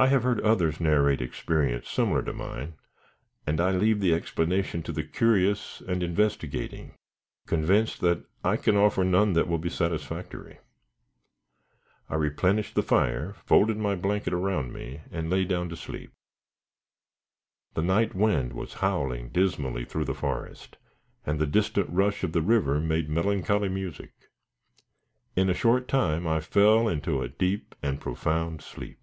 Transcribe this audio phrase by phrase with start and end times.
[0.00, 2.74] I have heard others narrate experience similar to mine
[3.48, 6.94] and I leave the explanation to the curious and investigating,
[7.46, 10.60] convinced that I can offer none that will be satisfactory.
[12.08, 16.12] I replenished the fire, folded my blanket around me, and lay down to sleep.
[17.74, 20.76] The night wind was howling dismally through the forest,
[21.26, 24.12] and the distant rush of the river made melancholy music.
[25.34, 28.94] In a short time I fell into a deep, and profound sleep.